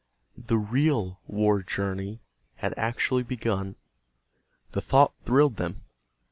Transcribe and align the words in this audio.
The 0.35 0.57
real 0.57 1.19
war 1.27 1.61
journey 1.61 2.21
had 2.55 2.73
actually 2.75 3.21
begun. 3.21 3.75
The 4.71 4.81
thought 4.81 5.13
thrilled 5.25 5.57
them. 5.57 5.83